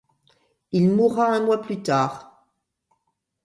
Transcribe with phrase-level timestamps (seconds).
[0.71, 2.43] Il mourra un mois plus tard.